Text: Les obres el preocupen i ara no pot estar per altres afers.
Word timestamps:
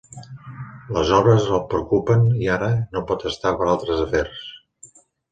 Les 0.95 1.09
obres 1.17 1.43
el 1.57 1.59
preocupen 1.73 2.25
i 2.45 2.49
ara 2.53 2.69
no 2.97 3.03
pot 3.11 3.25
estar 3.33 3.51
per 3.59 3.67
altres 3.75 4.01
afers. 4.07 4.41